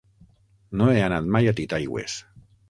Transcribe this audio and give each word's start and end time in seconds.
No 0.81 0.87
he 0.93 1.03
anat 1.09 1.27
mai 1.37 1.51
a 1.53 1.55
Titaigües. 1.61 2.17